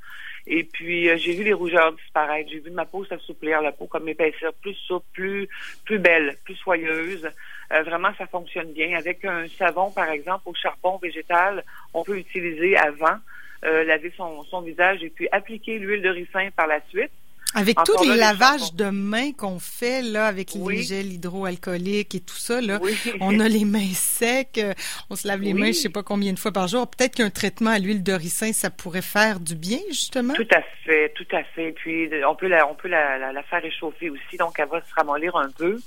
Et 0.45 0.63
puis, 0.63 1.09
euh, 1.09 1.17
j'ai 1.17 1.33
vu 1.33 1.43
les 1.43 1.53
rougeurs 1.53 1.91
disparaître. 1.93 2.49
J'ai 2.49 2.59
vu 2.59 2.71
ma 2.71 2.85
peau 2.85 3.03
s'assouplir, 3.05 3.61
la 3.61 3.71
peau 3.71 3.85
comme 3.85 4.07
épaissir, 4.07 4.53
plus 4.61 4.75
souple, 4.75 5.05
plus, 5.13 5.49
plus 5.85 5.99
belle, 5.99 6.37
plus 6.45 6.55
soyeuse. 6.55 7.29
Euh, 7.73 7.83
vraiment, 7.83 8.09
ça 8.17 8.27
fonctionne 8.27 8.71
bien. 8.71 8.97
Avec 8.97 9.25
un 9.25 9.47
savon, 9.49 9.91
par 9.91 10.09
exemple, 10.09 10.43
au 10.45 10.53
charbon 10.53 10.97
végétal, 10.97 11.63
on 11.93 12.03
peut 12.03 12.17
utiliser 12.17 12.77
avant, 12.77 13.17
laver 13.63 14.13
son, 14.15 14.43
son 14.43 14.61
visage 14.61 15.03
et 15.03 15.09
puis 15.09 15.27
appliquer 15.31 15.79
l'huile 15.79 16.01
de 16.01 16.09
ricin 16.09 16.49
par 16.55 16.67
la 16.67 16.79
suite. 16.89 17.11
Avec 17.55 17.79
Encore 17.79 17.95
tous 17.95 18.03
les 18.03 18.09
là, 18.17 18.33
lavages 18.33 18.73
de 18.73 18.89
mains 18.89 19.31
qu'on 19.31 19.57
fait, 19.57 20.01
là, 20.01 20.27
avec 20.27 20.53
les 20.53 20.83
gels 20.83 21.13
hydroalcooliques 21.13 22.13
et 22.13 22.19
tout 22.19 22.35
ça, 22.35 22.59
là, 22.61 22.77
Oui. 22.81 22.95
on 23.21 23.39
a 23.39 23.47
les 23.47 23.63
mains 23.65 23.93
secs, 23.93 24.57
euh, 24.57 24.73
on 25.09 25.15
se 25.15 25.27
lave 25.27 25.41
les 25.41 25.53
Oui. 25.53 25.59
mains, 25.61 25.67
je 25.67 25.73
sais 25.79 25.89
pas 25.89 26.03
combien 26.03 26.33
de 26.33 26.39
fois 26.39 26.51
par 26.51 26.67
jour. 26.67 26.87
Peut-être 26.89 27.15
qu'un 27.15 27.29
traitement 27.29 27.71
à 27.71 27.79
l'huile 27.79 28.03
de 28.03 28.11
ricin, 28.13 28.51
ça 28.53 28.69
pourrait 28.69 29.01
faire 29.01 29.39
du 29.39 29.55
bien, 29.55 29.79
justement. 29.89 30.33
Tout 30.33 30.47
à 30.53 30.61
fait, 30.85 31.09
tout 31.15 31.25
à 31.31 31.43
fait. 31.43 31.71
Puis 31.71 32.09
on 32.27 32.35
peut 32.35 32.47
la, 32.47 32.67
on 32.69 32.75
peut 32.75 32.89
la, 32.89 33.17
la, 33.17 33.31
la 33.31 33.43
faire 33.43 33.61
réchauffer 33.61 34.09
aussi, 34.09 34.37
donc 34.37 34.59
elle 34.59 34.67
va 34.67 34.81
se 34.81 34.93
ramollir 34.95 35.35
un 35.37 35.49
peu. 35.49 35.79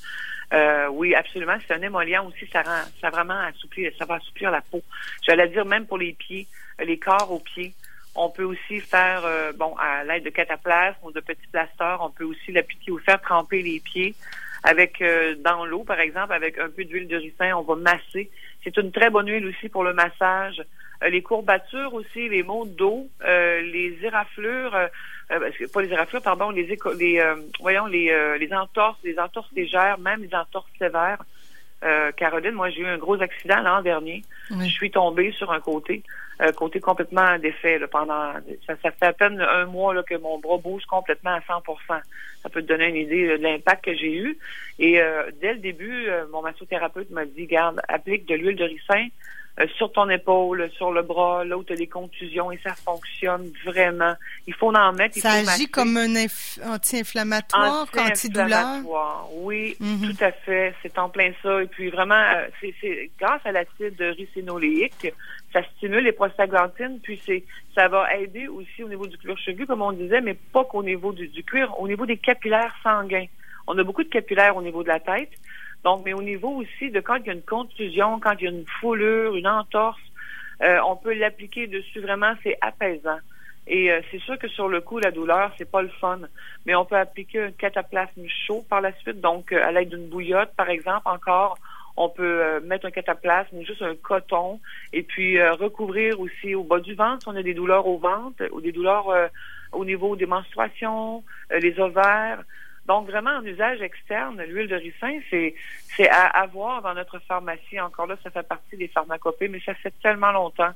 Euh, 0.52 0.88
oui, 0.88 1.14
absolument. 1.14 1.56
C'est 1.68 1.74
un 1.74 1.82
émollient 1.82 2.24
aussi, 2.26 2.48
ça 2.52 2.62
rend, 2.62 2.82
ça 3.00 3.10
vraiment 3.10 3.38
assouplir, 3.38 3.92
ça 3.98 4.04
va 4.06 4.14
assouplir 4.16 4.50
la 4.50 4.62
peau. 4.62 4.82
J'allais 5.24 5.46
dire 5.48 5.64
même 5.64 5.86
pour 5.86 5.98
les 5.98 6.12
pieds, 6.14 6.48
les 6.84 6.98
corps 6.98 7.30
aux 7.30 7.38
pieds. 7.38 7.74
On 8.14 8.28
peut 8.28 8.44
aussi 8.44 8.80
faire, 8.80 9.22
euh, 9.24 9.52
bon, 9.52 9.74
à 9.78 10.04
l'aide 10.04 10.24
de 10.24 10.30
cataplasme 10.30 10.98
ou 11.02 11.12
de 11.12 11.20
petits 11.20 11.46
plasteurs, 11.52 12.00
on 12.02 12.10
peut 12.10 12.24
aussi 12.24 12.52
l'appliquer 12.52 12.90
ou 12.90 12.98
faire 12.98 13.20
tremper 13.20 13.62
les 13.62 13.80
pieds 13.80 14.14
avec 14.62 15.00
euh, 15.00 15.34
dans 15.36 15.64
l'eau, 15.64 15.84
par 15.84 16.00
exemple, 16.00 16.32
avec 16.32 16.58
un 16.58 16.68
peu 16.68 16.84
d'huile 16.84 17.08
de 17.08 17.16
ricin, 17.16 17.54
on 17.56 17.62
va 17.62 17.76
masser. 17.76 18.30
C'est 18.62 18.76
une 18.76 18.92
très 18.92 19.10
bonne 19.10 19.28
huile 19.28 19.46
aussi 19.46 19.68
pour 19.68 19.84
le 19.84 19.94
massage. 19.94 20.62
Euh, 21.02 21.08
les 21.08 21.22
courbatures 21.22 21.94
aussi, 21.94 22.28
les 22.28 22.42
maux 22.42 22.66
de 22.66 22.72
dos, 22.72 23.08
euh, 23.24 23.62
les 23.62 23.96
éraflures, 24.02 24.74
euh, 24.74 24.86
euh, 25.30 25.50
pas 25.72 25.82
les 25.82 25.92
éraflures, 25.92 26.22
pardon, 26.22 26.50
les, 26.50 26.78
les 26.98 27.20
euh, 27.20 27.36
voyons 27.60 27.86
les, 27.86 28.10
euh, 28.10 28.36
les 28.36 28.52
entorses, 28.52 28.98
les 29.02 29.18
entorses 29.18 29.50
légères, 29.52 29.98
même 29.98 30.22
les 30.22 30.34
entorses 30.34 30.70
sévères. 30.78 31.22
Euh, 31.82 32.12
Caroline, 32.12 32.52
moi 32.52 32.68
j'ai 32.68 32.82
eu 32.82 32.86
un 32.86 32.98
gros 32.98 33.20
accident 33.22 33.62
l'an 33.62 33.80
dernier. 33.80 34.22
Oui. 34.50 34.68
Je 34.68 34.72
suis 34.72 34.90
tombée 34.90 35.32
sur 35.32 35.50
un 35.50 35.60
côté, 35.60 36.02
euh, 36.40 36.52
côté 36.52 36.80
complètement 36.80 37.38
défait 37.38 37.78
là, 37.78 37.86
pendant 37.86 38.32
ça, 38.66 38.74
ça 38.82 38.90
fait 38.90 39.06
à 39.06 39.12
peine 39.12 39.40
un 39.40 39.66
mois 39.66 39.92
là, 39.94 40.02
que 40.02 40.14
mon 40.14 40.38
bras 40.38 40.56
bouge 40.58 40.84
complètement 40.86 41.34
à 41.34 41.40
100% 41.40 41.76
Ça 42.42 42.48
peut 42.48 42.62
te 42.62 42.66
donner 42.66 42.88
une 42.88 42.96
idée 42.96 43.26
de 43.26 43.42
l'impact 43.42 43.84
que 43.84 43.94
j'ai 43.94 44.16
eu. 44.16 44.38
Et 44.78 45.00
euh, 45.00 45.30
dès 45.40 45.54
le 45.54 45.60
début, 45.60 46.08
euh, 46.08 46.24
mon 46.32 46.42
massothérapeute 46.42 47.10
m'a 47.10 47.26
dit 47.26 47.46
garde, 47.46 47.80
applique 47.88 48.26
de 48.26 48.34
l'huile 48.34 48.56
de 48.56 48.64
ricin 48.64 49.08
euh, 49.58 49.66
sur 49.76 49.92
ton 49.92 50.08
épaule, 50.08 50.70
sur 50.76 50.92
le 50.92 51.02
bras, 51.02 51.44
là 51.44 51.58
où 51.58 51.64
tu 51.64 51.72
as 51.72 51.76
des 51.76 51.86
contusions, 51.88 52.52
et 52.52 52.58
ça 52.62 52.74
fonctionne 52.74 53.50
vraiment. 53.64 54.14
Il 54.46 54.54
faut 54.54 54.72
en 54.74 54.92
mettre. 54.92 55.16
il 55.16 55.20
Ça 55.22 55.30
faut 55.30 55.36
agit 55.38 55.46
masser. 55.46 55.66
comme 55.66 55.96
un 55.96 56.06
inf- 56.14 56.58
anti-inflammatoire, 56.64 57.86
antidouleur. 57.98 58.78
Oui, 59.34 59.76
Mhm. 59.80 60.10
tout 60.14 60.24
à 60.24 60.32
fait. 60.32 60.74
C'est 60.82 60.98
en 60.98 61.08
plein 61.08 61.32
ça. 61.42 61.62
Et 61.62 61.66
puis 61.66 61.90
vraiment, 61.90 62.14
euh, 62.14 62.46
c'est 62.60 62.74
c'est 62.80 63.10
grâce 63.18 63.40
à 63.44 63.52
l'acide 63.52 64.00
ricinoléique, 64.00 65.12
ça 65.52 65.62
stimule 65.76 66.04
les 66.04 66.12
prostaglandines, 66.12 67.00
puis 67.02 67.20
c'est 67.26 67.44
ça 67.74 67.88
va 67.88 68.14
aider 68.16 68.48
aussi 68.48 68.82
au 68.82 68.88
niveau 68.88 69.06
du 69.06 69.16
cuir 69.18 69.36
chevelu, 69.38 69.66
comme 69.66 69.82
on 69.82 69.92
disait, 69.92 70.20
mais 70.20 70.34
pas 70.34 70.64
qu'au 70.64 70.82
niveau 70.82 71.12
du, 71.12 71.28
du 71.28 71.42
cuir, 71.44 71.72
au 71.80 71.86
niveau 71.88 72.06
des 72.06 72.16
capillaires 72.16 72.74
sanguins. 72.82 73.26
On 73.66 73.78
a 73.78 73.84
beaucoup 73.84 74.02
de 74.02 74.08
capillaires 74.08 74.56
au 74.56 74.62
niveau 74.62 74.82
de 74.82 74.88
la 74.88 74.98
tête. 75.00 75.30
Donc, 75.84 76.02
mais 76.04 76.12
au 76.12 76.22
niveau 76.22 76.48
aussi 76.48 76.90
de 76.90 77.00
quand 77.00 77.16
il 77.16 77.26
y 77.26 77.30
a 77.30 77.32
une 77.32 77.42
contusion, 77.42 78.20
quand 78.20 78.34
il 78.38 78.44
y 78.44 78.48
a 78.48 78.50
une 78.50 78.66
foulure, 78.80 79.34
une 79.36 79.48
entorse, 79.48 80.00
euh, 80.62 80.78
on 80.86 80.96
peut 80.96 81.14
l'appliquer 81.14 81.66
dessus. 81.66 82.00
Vraiment, 82.00 82.34
c'est 82.42 82.58
apaisant. 82.60 83.18
Et 83.66 83.90
euh, 83.90 84.00
c'est 84.10 84.20
sûr 84.20 84.38
que 84.38 84.48
sur 84.48 84.68
le 84.68 84.80
coup, 84.80 84.98
la 84.98 85.10
douleur, 85.10 85.52
c'est 85.56 85.70
pas 85.70 85.82
le 85.82 85.88
fun. 85.88 86.20
Mais 86.66 86.74
on 86.74 86.84
peut 86.84 86.96
appliquer 86.96 87.40
un 87.40 87.52
cataplasme 87.52 88.26
chaud 88.46 88.64
par 88.68 88.80
la 88.80 88.92
suite. 88.98 89.20
Donc, 89.20 89.52
euh, 89.52 89.64
à 89.64 89.72
l'aide 89.72 89.88
d'une 89.88 90.08
bouillotte, 90.08 90.54
par 90.56 90.68
exemple, 90.68 91.02
encore, 91.06 91.58
on 91.96 92.08
peut 92.08 92.42
euh, 92.42 92.60
mettre 92.60 92.86
un 92.86 92.90
cataplasme 92.90 93.56
ou 93.58 93.64
juste 93.64 93.82
un 93.82 93.94
coton 93.94 94.60
et 94.92 95.02
puis 95.02 95.38
euh, 95.38 95.52
recouvrir 95.52 96.18
aussi 96.20 96.54
au 96.54 96.64
bas 96.64 96.80
du 96.80 96.94
ventre 96.94 97.22
si 97.22 97.28
on 97.28 97.36
a 97.36 97.42
des 97.42 97.54
douleurs 97.54 97.86
au 97.86 97.98
ventre 97.98 98.42
ou 98.52 98.60
des 98.60 98.72
douleurs 98.72 99.10
euh, 99.10 99.28
au 99.72 99.84
niveau 99.84 100.16
des 100.16 100.26
menstruations, 100.26 101.22
les 101.50 101.78
ovaires. 101.78 102.42
Donc, 102.90 103.06
vraiment, 103.12 103.34
en 103.40 103.44
usage 103.44 103.80
externe, 103.82 104.42
l'huile 104.50 104.66
de 104.66 104.74
ricin, 104.74 105.14
c'est 105.30 105.54
c'est 105.96 106.08
à 106.08 106.24
avoir 106.26 106.82
dans 106.82 106.94
notre 106.94 107.18
pharmacie. 107.20 107.78
Encore 107.80 108.06
là, 108.08 108.16
ça 108.24 108.30
fait 108.30 108.42
partie 108.54 108.76
des 108.76 108.88
pharmacopées, 108.88 109.46
mais 109.48 109.60
ça 109.64 109.74
fait 109.74 109.94
tellement 110.02 110.32
longtemps 110.32 110.72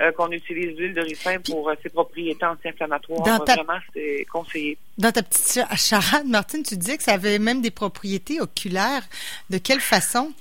euh, 0.00 0.12
qu'on 0.12 0.30
utilise 0.30 0.76
l'huile 0.76 0.92
de 0.92 1.00
ricin 1.00 1.36
pour 1.40 1.70
euh, 1.70 1.74
ses 1.82 1.88
propriétés 1.88 2.44
anti-inflammatoires. 2.44 3.44
Ta- 3.46 3.54
Vraiment, 3.54 3.80
c'est 3.94 4.26
conseillé. 4.30 4.76
Dans 4.98 5.10
ta 5.12 5.22
petite 5.22 5.52
cha- 5.54 5.76
charade, 5.76 6.26
Martine, 6.26 6.62
tu 6.62 6.76
disais 6.76 6.98
que 6.98 7.02
ça 7.02 7.14
avait 7.14 7.38
même 7.38 7.62
des 7.62 7.70
propriétés 7.70 8.40
oculaires. 8.42 9.04
De 9.48 9.56
quelle 9.56 9.80
façon? 9.80 10.32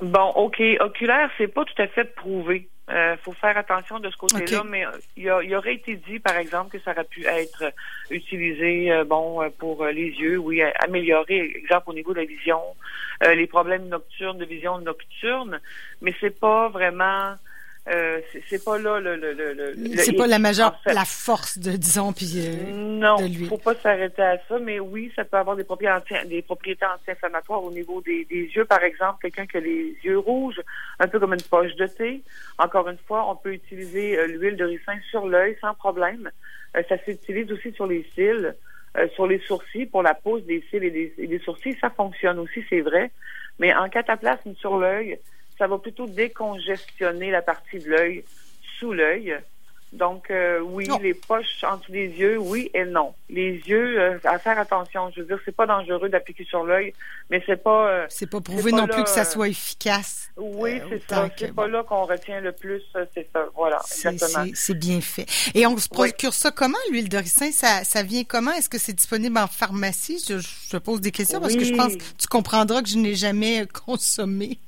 Bon, 0.00 0.28
OK. 0.36 0.62
Oculaire, 0.80 1.28
c'est 1.36 1.48
pas 1.48 1.64
tout 1.66 1.82
à 1.82 1.88
fait 1.88 2.04
prouvé. 2.14 2.68
Euh, 2.90 3.16
faut 3.22 3.32
faire 3.32 3.56
attention 3.56 4.00
de 4.00 4.10
ce 4.10 4.16
côté-là, 4.16 4.64
mais 4.64 4.84
il, 5.16 5.24
y 5.24 5.54
aurait 5.54 5.74
été 5.74 5.96
dit, 5.96 6.18
par 6.18 6.36
exemple, 6.36 6.76
que 6.76 6.82
ça 6.82 6.90
aurait 6.90 7.04
pu 7.04 7.24
être 7.24 7.72
utilisé, 8.10 8.90
euh, 8.90 9.04
bon, 9.04 9.48
pour 9.58 9.84
les 9.86 10.08
yeux, 10.08 10.38
oui, 10.38 10.60
améliorer, 10.80 11.52
exemple 11.54 11.90
au 11.90 11.94
niveau 11.94 12.12
de 12.12 12.20
la 12.20 12.24
vision, 12.24 12.60
les 13.22 13.46
problèmes 13.46 13.88
nocturnes, 13.88 14.38
de 14.38 14.44
vision 14.44 14.78
nocturne, 14.78 15.60
mais 16.00 16.14
c'est 16.20 16.40
pas 16.40 16.68
vraiment 16.68 17.34
euh, 17.88 18.20
c'est 18.48 18.62
pas 18.62 18.78
là 18.78 19.00
le, 19.00 19.16
le, 19.16 19.32
le, 19.32 19.96
c'est 19.96 20.12
pas 20.12 20.26
la 20.26 20.38
majeure 20.38 20.78
la 20.84 21.06
force 21.06 21.56
de 21.56 21.72
disons 21.72 22.12
puis 22.12 22.34
euh, 22.36 22.72
non 22.74 23.16
de 23.16 23.46
faut 23.46 23.56
pas 23.56 23.74
s'arrêter 23.74 24.20
à 24.20 24.36
ça 24.48 24.58
mais 24.58 24.78
oui 24.78 25.10
ça 25.16 25.24
peut 25.24 25.38
avoir 25.38 25.56
des 25.56 25.64
propriétés 25.64 26.14
des 26.26 26.42
propriétés 26.42 26.84
anti-inflammatoires 26.84 27.64
au 27.64 27.70
niveau 27.70 28.02
des, 28.02 28.26
des 28.26 28.42
yeux. 28.54 28.66
Par 28.66 28.84
exemple 28.84 29.22
quelqu'un 29.22 29.46
qui 29.46 29.56
a 29.56 29.60
les 29.60 29.96
yeux 30.04 30.18
rouges 30.18 30.60
un 30.98 31.08
peu 31.08 31.18
comme 31.18 31.32
une 31.32 31.42
poche 31.42 31.74
de 31.76 31.86
thé. 31.86 32.22
Encore 32.58 32.86
une 32.86 32.98
fois 32.98 33.30
on 33.30 33.34
peut 33.34 33.54
utiliser 33.54 34.18
euh, 34.18 34.26
l'huile 34.26 34.56
de 34.56 34.64
ricin 34.64 34.98
sur 35.10 35.26
l'œil 35.26 35.56
sans 35.62 35.72
problème. 35.72 36.30
Ça 36.86 36.98
s'utilise 37.04 37.50
aussi 37.50 37.72
sur 37.72 37.86
les 37.86 38.06
cils 38.14 38.54
sur 39.14 39.26
les 39.26 39.38
sourcils 39.40 39.86
pour 39.86 40.02
la 40.02 40.14
pose 40.14 40.44
des 40.44 40.62
cils 40.68 40.84
et 40.84 40.90
des, 40.90 41.14
et 41.16 41.26
des 41.26 41.38
sourcils. 41.38 41.78
Ça 41.80 41.88
fonctionne 41.88 42.38
aussi 42.38 42.62
c'est 42.68 42.82
vrai. 42.82 43.10
Mais 43.58 43.74
en 43.74 43.88
cataplasme 43.88 44.54
sur 44.56 44.76
l'œil 44.76 45.18
ça 45.60 45.66
va 45.66 45.76
plutôt 45.76 46.06
décongestionner 46.06 47.30
la 47.30 47.42
partie 47.42 47.78
de 47.80 47.90
l'œil 47.90 48.24
sous 48.78 48.94
l'œil. 48.94 49.36
Donc, 49.92 50.30
euh, 50.30 50.60
oui, 50.60 50.88
les 51.02 51.14
poches 51.14 51.64
entre 51.64 51.90
les 51.90 52.06
yeux, 52.06 52.38
oui 52.38 52.70
et 52.72 52.84
non. 52.84 53.12
Les 53.28 53.60
yeux, 53.66 54.00
euh, 54.00 54.18
à 54.24 54.38
faire 54.38 54.58
attention. 54.58 55.10
Je 55.14 55.20
veux 55.20 55.26
dire, 55.26 55.38
c'est 55.44 55.54
pas 55.54 55.66
dangereux 55.66 56.08
d'appliquer 56.08 56.44
sur 56.44 56.64
l'œil, 56.64 56.94
mais 57.28 57.42
c'est 57.44 57.62
pas. 57.62 57.88
Euh, 57.88 58.06
c'est 58.08 58.30
pas 58.30 58.40
prouvé 58.40 58.70
non 58.72 58.86
plus 58.86 59.02
que 59.02 59.10
ça 59.10 59.24
soit 59.24 59.48
efficace. 59.48 60.30
Oui, 60.36 60.80
c'est 60.88 61.02
ça. 61.10 61.28
C'est 61.36 61.52
pas 61.52 61.66
là 61.66 61.82
qu'on 61.82 62.04
retient 62.06 62.40
le 62.40 62.52
plus. 62.52 62.82
C'est 63.14 63.28
ça. 63.32 63.46
Voilà, 63.54 63.80
exactement. 63.84 64.46
C'est 64.54 64.78
bien 64.78 65.00
fait. 65.00 65.26
Et 65.54 65.66
on 65.66 65.76
se 65.76 65.88
procure 65.88 66.32
ça 66.32 66.52
comment, 66.52 66.78
l'huile 66.90 67.08
de 67.08 67.18
ricin? 67.18 67.50
Ça, 67.50 67.84
ça 67.84 68.02
vient 68.02 68.22
comment? 68.24 68.52
Est-ce 68.52 68.68
que 68.68 68.78
c'est 68.78 68.94
disponible 68.94 69.36
en 69.36 69.48
pharmacie? 69.48 70.24
Je, 70.26 70.38
je 70.38 70.76
pose 70.78 71.00
des 71.00 71.10
questions 71.10 71.40
parce 71.40 71.56
que 71.56 71.64
je 71.64 71.74
pense 71.74 71.96
que 71.96 72.02
tu 72.16 72.28
comprendras 72.28 72.80
que 72.80 72.88
je 72.88 72.96
n'ai 72.96 73.16
jamais 73.16 73.66
consommé. 73.66 74.58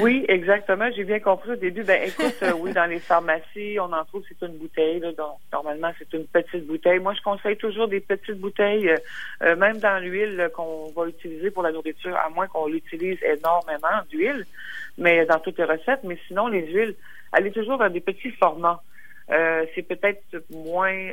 Oui, 0.00 0.24
exactement. 0.28 0.90
J'ai 0.94 1.04
bien 1.04 1.20
compris 1.20 1.52
au 1.52 1.56
début. 1.56 1.82
Ben, 1.82 2.02
écoute, 2.06 2.36
euh, 2.42 2.52
oui, 2.58 2.72
dans 2.72 2.84
les 2.84 2.98
pharmacies, 2.98 3.78
on 3.80 3.92
en 3.92 4.04
trouve, 4.04 4.22
c'est 4.28 4.46
une 4.46 4.56
bouteille. 4.58 5.00
Là, 5.00 5.12
donc, 5.12 5.38
normalement, 5.52 5.90
c'est 5.98 6.12
une 6.12 6.26
petite 6.26 6.66
bouteille. 6.66 6.98
Moi, 6.98 7.14
je 7.14 7.22
conseille 7.22 7.56
toujours 7.56 7.88
des 7.88 8.00
petites 8.00 8.38
bouteilles, 8.38 8.90
euh, 8.90 8.96
euh, 9.42 9.56
même 9.56 9.78
dans 9.78 9.98
l'huile 10.02 10.50
qu'on 10.54 10.92
va 10.94 11.08
utiliser 11.08 11.50
pour 11.50 11.62
la 11.62 11.72
nourriture, 11.72 12.16
à 12.16 12.28
moins 12.28 12.46
qu'on 12.46 12.66
l'utilise 12.66 13.18
énormément 13.22 14.02
d'huile, 14.10 14.44
mais 14.98 15.24
dans 15.24 15.38
toutes 15.38 15.58
les 15.58 15.64
recettes. 15.64 16.00
Mais 16.04 16.18
sinon, 16.26 16.48
les 16.48 16.66
huiles, 16.66 16.94
allez 17.32 17.50
toujours 17.50 17.78
vers 17.78 17.90
des 17.90 18.00
petits 18.00 18.32
formats. 18.32 18.82
c'est 19.28 19.82
peut-être 19.82 20.22
moins 20.50 21.10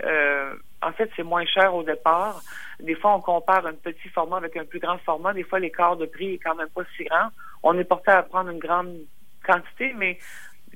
en 0.86 0.92
fait, 0.94 1.10
c'est 1.16 1.24
moins 1.24 1.46
cher 1.46 1.74
au 1.74 1.84
départ. 1.84 2.42
Des 2.80 2.96
fois, 2.96 3.16
on 3.16 3.22
compare 3.22 3.66
un 3.66 3.74
petit 3.74 4.10
format 4.10 4.38
avec 4.38 4.58
un 4.58 4.66
plus 4.66 4.80
grand 4.80 4.98
format. 5.00 5.34
Des 5.34 5.44
fois, 5.44 5.60
l'écart 5.60 5.98
de 5.98 6.06
prix 6.06 6.36
est 6.36 6.40
quand 6.40 6.56
même 6.56 6.70
pas 6.70 6.84
si 6.98 7.04
grand. 7.04 7.30
On 7.62 7.78
est 7.78 7.84
porté 7.84 8.12
à 8.12 8.24
prendre 8.24 8.50
une 8.50 8.60
grande 8.60 8.98
quantité, 9.46 9.94
mais 9.98 10.18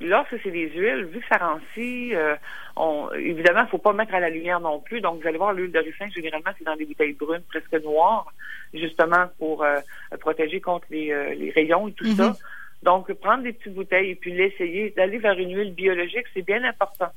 lorsque 0.02 0.36
c'est 0.44 0.52
des 0.52 0.70
huiles, 0.70 1.06
vu 1.06 1.20
que 1.20 1.28
ça 1.28 1.38
rancit, 1.38 2.14
euh, 2.14 2.36
on, 2.76 3.10
évidemment, 3.14 3.64
il 3.64 3.70
faut 3.70 3.78
pas 3.78 3.94
mettre 3.94 4.14
à 4.14 4.20
la 4.20 4.30
lumière 4.30 4.60
non 4.60 4.80
plus. 4.80 5.02
Donc, 5.02 5.22
vous 5.22 5.28
allez 5.28 5.38
voir, 5.38 5.54
l'huile 5.54 5.72
de 5.72 5.80
ricin, 5.80 6.06
généralement, 6.16 6.52
c'est 6.58 6.64
dans 6.64 6.76
des 6.76 6.86
bouteilles 6.86 7.14
brunes, 7.14 7.44
presque 7.50 7.84
noires, 7.84 8.28
justement 8.74 9.28
pour 9.40 9.64
euh, 9.64 9.80
protéger 10.20 10.62
contre 10.62 10.88
les, 10.90 11.12
euh, 11.12 11.34
les, 11.36 11.52
rayons 11.52 11.88
et 11.88 11.94
tout 11.94 12.06
ça. 12.16 12.30
Mm-hmm. 12.30 12.84
Donc, 12.84 13.12
prendre 13.14 13.44
des 13.44 13.54
petites 13.54 13.74
bouteilles 13.74 14.12
et 14.12 14.16
puis 14.16 14.32
l'essayer, 14.34 14.92
d'aller 14.96 15.18
vers 15.18 15.38
une 15.38 15.56
huile 15.56 15.74
biologique, 15.74 16.26
c'est 16.34 16.46
bien 16.46 16.64
important. 16.64 17.10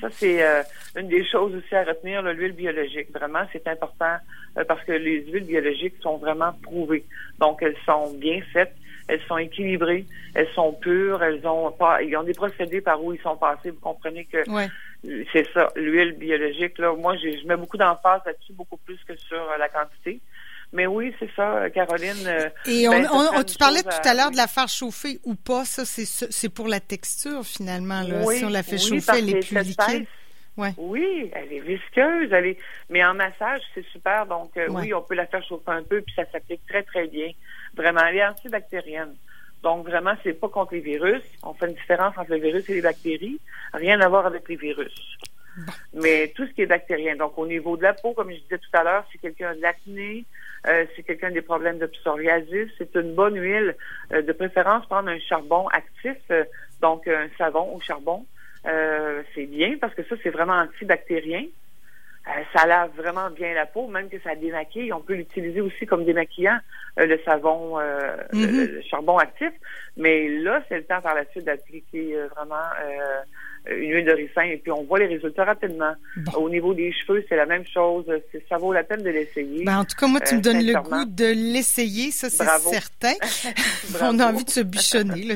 Ça, 0.00 0.08
c'est 0.10 0.42
euh, 0.42 0.62
une 0.96 1.08
des 1.08 1.24
choses 1.24 1.54
aussi 1.54 1.74
à 1.74 1.84
retenir, 1.84 2.22
l'huile 2.22 2.52
biologique. 2.52 3.10
Vraiment, 3.12 3.46
c'est 3.52 3.66
important 3.66 4.16
euh, 4.58 4.64
parce 4.64 4.84
que 4.84 4.92
les 4.92 5.24
huiles 5.26 5.44
biologiques 5.44 5.94
sont 6.00 6.18
vraiment 6.18 6.52
prouvées. 6.62 7.04
Donc, 7.38 7.62
elles 7.62 7.76
sont 7.86 8.12
bien 8.14 8.40
faites, 8.52 8.74
elles 9.08 9.22
sont 9.28 9.38
équilibrées, 9.38 10.04
elles 10.34 10.48
sont 10.54 10.72
pures, 10.72 11.22
elles 11.22 11.46
ont 11.46 11.70
pas, 11.72 12.02
ils 12.02 12.16
ont 12.16 12.24
des 12.24 12.34
procédés 12.34 12.80
par 12.80 13.02
où 13.02 13.12
ils 13.12 13.20
sont 13.20 13.36
passés. 13.36 13.70
Vous 13.70 13.80
comprenez 13.80 14.24
que 14.26 14.44
c'est 15.32 15.46
ça, 15.52 15.68
l'huile 15.76 16.12
biologique. 16.12 16.78
Là, 16.78 16.92
moi, 16.94 17.16
je 17.16 17.46
mets 17.46 17.56
beaucoup 17.56 17.76
d'emphase 17.76 18.22
là-dessus, 18.26 18.52
beaucoup 18.52 18.76
plus 18.78 18.98
que 19.04 19.16
sur 19.16 19.40
euh, 19.40 19.56
la 19.58 19.68
quantité. 19.68 20.20
Mais 20.76 20.86
oui, 20.86 21.14
c'est 21.18 21.30
ça, 21.34 21.70
Caroline. 21.70 22.26
Euh, 22.26 22.50
Et 22.66 22.86
ben, 22.86 23.08
on, 23.10 23.42
tu 23.42 23.56
parlais 23.56 23.82
tout 23.82 23.88
à 24.04 24.12
l'heure 24.12 24.30
de 24.30 24.36
la 24.36 24.46
faire 24.46 24.68
chauffer 24.68 25.18
ou 25.24 25.34
pas. 25.34 25.64
Ça, 25.64 25.84
c'est 25.86 26.48
pour 26.50 26.68
la 26.68 26.80
texture, 26.80 27.44
finalement. 27.44 28.02
Là. 28.02 28.22
si 28.26 28.44
on 28.44 28.50
la 28.50 28.62
fait 28.62 28.76
chauffer, 28.76 29.12
elle 29.16 29.30
est 29.30 29.40
plus 29.40 29.58
liquide. 29.58 30.06
Ouais. 30.58 30.72
Oui, 30.76 31.30
elle 31.34 31.52
est 31.52 31.60
visqueuse, 31.60 32.30
elle 32.30 32.46
est. 32.46 32.58
Mais 32.90 33.02
en 33.04 33.14
massage, 33.14 33.62
c'est 33.74 33.84
super. 33.86 34.26
Donc 34.26 34.56
euh, 34.56 34.68
oui, 34.70 34.92
on 34.92 35.02
peut 35.02 35.14
la 35.14 35.26
faire 35.26 35.44
chauffer 35.46 35.70
un 35.70 35.82
peu, 35.82 36.00
puis 36.00 36.14
ça 36.14 36.24
s'applique 36.30 36.62
très 36.66 36.82
très 36.82 37.06
bien. 37.08 37.30
Vraiment, 37.74 38.00
elle 38.08 38.16
est 38.16 38.26
antibactérienne. 38.26 39.14
Donc 39.62 39.86
vraiment, 39.86 40.14
c'est 40.22 40.32
pas 40.32 40.48
contre 40.48 40.74
les 40.74 40.80
virus. 40.80 41.22
On 41.42 41.52
fait 41.52 41.66
une 41.66 41.74
différence 41.74 42.16
entre 42.16 42.30
le 42.30 42.38
virus 42.38 42.68
et 42.70 42.74
les 42.74 42.82
bactéries. 42.82 43.38
Rien 43.74 44.00
à 44.00 44.08
voir 44.08 44.24
avec 44.26 44.48
les 44.48 44.56
virus. 44.56 44.94
Mais 45.94 46.32
tout 46.34 46.46
ce 46.46 46.52
qui 46.52 46.62
est 46.62 46.66
bactérien. 46.66 47.16
Donc 47.16 47.38
au 47.38 47.46
niveau 47.46 47.76
de 47.76 47.82
la 47.82 47.94
peau, 47.94 48.12
comme 48.12 48.30
je 48.30 48.36
disais 48.36 48.58
tout 48.58 48.76
à 48.76 48.84
l'heure, 48.84 49.06
si 49.10 49.18
quelqu'un 49.18 49.50
a 49.50 49.54
de 49.54 49.62
l'acné, 49.62 50.24
euh, 50.68 50.84
si 50.94 51.04
quelqu'un 51.04 51.28
a 51.28 51.30
des 51.30 51.42
problèmes 51.42 51.78
de 51.78 51.86
psoriasis, 51.86 52.68
c'est 52.78 52.94
une 52.94 53.14
bonne 53.14 53.38
huile. 53.38 53.76
Euh, 54.12 54.22
de 54.22 54.32
préférence, 54.32 54.86
prendre 54.86 55.08
un 55.08 55.18
charbon 55.18 55.68
actif, 55.68 56.16
euh, 56.30 56.44
donc 56.80 57.06
un 57.08 57.28
savon 57.38 57.74
au 57.74 57.80
charbon. 57.80 58.26
c'est 59.34 59.46
bien 59.46 59.76
parce 59.80 59.94
que 59.94 60.02
ça, 60.04 60.16
c'est 60.22 60.30
vraiment 60.30 60.54
antibactérien. 60.54 61.44
ça 62.52 62.66
lave 62.66 62.90
vraiment 62.96 63.30
bien 63.30 63.54
la 63.54 63.66
peau, 63.66 63.86
même 63.86 64.08
que 64.08 64.18
ça 64.20 64.34
démaquille. 64.34 64.92
On 64.92 65.00
peut 65.00 65.14
l'utiliser 65.14 65.60
aussi 65.60 65.86
comme 65.86 66.04
démaquillant, 66.04 66.58
le 66.96 67.16
savon, 67.24 67.78
mm-hmm. 67.78 68.74
le, 68.74 68.82
charbon 68.82 69.18
actif. 69.18 69.52
Mais 69.96 70.28
là, 70.28 70.64
c'est 70.68 70.78
le 70.78 70.84
temps 70.84 71.00
par 71.00 71.14
la 71.14 71.24
suite 71.26 71.44
d'appliquer 71.44 72.16
vraiment 72.34 72.68
une 73.70 73.90
huile 73.90 74.04
de 74.04 74.12
ricin 74.12 74.42
et 74.42 74.56
puis 74.56 74.70
on 74.70 74.84
voit 74.84 74.98
les 74.98 75.06
résultats 75.06 75.44
rapidement. 75.44 75.92
Au 76.36 76.48
niveau 76.48 76.74
des 76.74 76.92
cheveux, 76.92 77.24
c'est 77.28 77.36
la 77.36 77.46
même 77.46 77.64
chose. 77.66 78.04
Ça 78.48 78.58
vaut 78.58 78.72
la 78.72 78.84
peine 78.84 79.02
de 79.02 79.10
l'essayer. 79.10 79.64
Ben, 79.64 79.78
en 79.78 79.84
tout 79.84 79.96
cas, 79.98 80.06
moi, 80.06 80.20
tu 80.20 80.36
me 80.36 80.40
donnes 80.40 80.64
le 80.64 80.74
goût 80.74 81.04
de 81.06 81.26
l'essayer, 81.26 82.10
ça 82.10 82.30
c'est 82.30 82.44
certain. 82.44 83.14
on 84.02 84.18
a 84.18 84.26
envie 84.32 84.44
de 84.44 84.50
se 84.50 84.60
bichonner. 84.60 85.26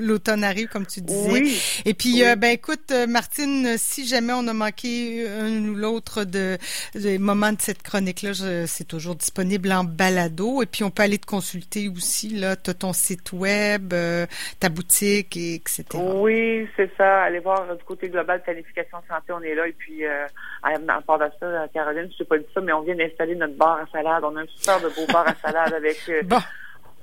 L'automne 0.00 0.44
arrive, 0.44 0.68
comme 0.68 0.86
tu 0.86 1.00
disais. 1.00 1.42
Et 1.84 1.94
puis, 1.94 2.24
euh, 2.24 2.36
ben 2.36 2.50
écoute, 2.50 2.90
euh, 2.92 3.06
Martine, 3.06 3.76
si 3.76 4.06
jamais 4.06 4.32
on 4.34 4.46
a 4.48 4.52
manqué 4.52 5.26
un 5.28 5.68
ou 5.68 5.74
l'autre 5.74 6.24
de, 6.24 6.58
des 6.94 7.18
moments 7.18 7.52
de 7.52 7.60
cette 7.60 7.82
chronique-là, 7.82 8.32
c'est 8.66 8.86
toujours 8.86 9.14
disponible 9.14 9.72
en 9.72 9.84
balado. 9.84 10.62
Et 10.62 10.66
puis, 10.66 10.84
on 10.84 10.90
peut 10.90 11.02
aller 11.02 11.18
te 11.18 11.26
consulter 11.26 11.88
aussi. 11.88 12.28
Là, 12.30 12.56
tu 12.56 12.70
as 12.70 12.74
ton 12.74 12.92
site 12.92 13.32
web, 13.32 13.92
euh, 13.92 14.26
ta 14.60 14.68
boutique, 14.68 15.36
etc. 15.36 15.84
Oui, 15.94 16.66
c'est 16.76 16.90
ça. 16.96 17.22
Allez 17.22 17.40
voir 17.40 17.77
du 17.78 17.84
côté 17.84 18.08
global, 18.08 18.42
planification 18.42 18.98
santé, 19.08 19.32
on 19.32 19.40
est 19.42 19.54
là. 19.54 19.66
Et 19.66 19.72
puis, 19.72 20.04
euh, 20.04 20.26
en 20.64 21.02
part 21.02 21.18
de 21.18 21.30
ça, 21.40 21.66
Caroline, 21.72 22.10
je 22.12 22.18
t'ai 22.18 22.24
pas 22.24 22.38
dit 22.38 22.46
ça, 22.52 22.60
mais 22.60 22.72
on 22.72 22.82
vient 22.82 22.94
d'installer 22.94 23.34
notre 23.34 23.54
bar 23.54 23.80
à 23.80 23.86
salade. 23.90 24.24
On 24.24 24.36
a 24.36 24.42
un 24.42 24.46
super 24.46 24.80
de 24.80 24.88
beau 24.88 25.10
bar 25.12 25.26
à 25.26 25.34
salade 25.34 25.72
avec 25.72 25.96
euh, 26.08 26.22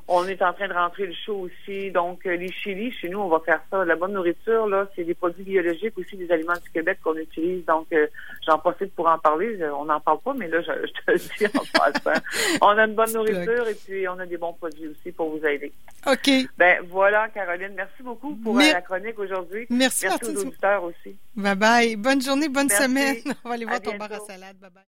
on 0.07 0.27
est 0.27 0.41
en 0.41 0.53
train 0.53 0.67
de 0.67 0.73
rentrer 0.73 1.07
le 1.07 1.13
show 1.13 1.47
aussi. 1.47 1.89
Donc, 1.91 2.25
euh, 2.25 2.35
les 2.35 2.51
chilis, 2.51 2.91
chez 2.91 3.09
nous, 3.09 3.19
on 3.19 3.27
va 3.27 3.39
faire 3.39 3.61
ça. 3.71 3.83
La 3.85 3.95
bonne 3.95 4.13
nourriture, 4.13 4.67
là, 4.67 4.87
c'est 4.95 5.03
des 5.03 5.15
produits 5.15 5.43
biologiques 5.43 5.97
aussi, 5.97 6.15
des 6.15 6.31
aliments 6.31 6.53
du 6.63 6.69
Québec 6.69 6.99
qu'on 7.03 7.15
utilise. 7.15 7.65
Donc, 7.65 7.87
euh, 7.91 8.05
j'en 8.45 8.59
profite 8.59 8.93
pour 8.93 9.07
en 9.07 9.17
parler. 9.17 9.57
On 9.77 9.85
n'en 9.85 9.99
parle 9.99 10.19
pas, 10.19 10.33
mais 10.35 10.47
là, 10.47 10.61
je, 10.61 10.71
te 10.71 11.11
le 11.11 11.17
dis 11.17 11.57
en 11.57 11.79
passant. 11.79 12.21
on 12.61 12.77
a 12.77 12.85
une 12.85 12.93
bonne 12.93 13.13
nourriture 13.13 13.67
et 13.67 13.75
puis 13.75 14.07
on 14.07 14.19
a 14.19 14.25
des 14.25 14.37
bons 14.37 14.53
produits 14.53 14.89
aussi 14.89 15.11
pour 15.11 15.29
vous 15.31 15.45
aider. 15.45 15.71
OK. 16.05 16.29
Ben 16.57 16.83
voilà, 16.87 17.29
Caroline. 17.29 17.73
Merci 17.75 18.03
beaucoup 18.03 18.35
pour 18.35 18.57
euh, 18.57 18.61
la 18.61 18.81
chronique 18.81 19.17
aujourd'hui. 19.17 19.65
Merci, 19.71 20.05
merci 20.05 20.25
aux 20.25 20.41
auditeurs 20.41 20.83
aussi. 20.83 21.15
Bye 21.35 21.55
bye. 21.55 21.95
Bonne 21.95 22.21
journée, 22.21 22.47
bonne 22.47 22.69
semaine. 22.69 23.17
On 23.43 23.49
va 23.49 23.55
aller 23.55 23.65
voir 23.65 23.81
ton 23.81 23.95
bar 23.97 24.11
à 24.11 24.19
salade. 24.19 24.57
Bye 24.61 24.69
bye. 24.69 24.83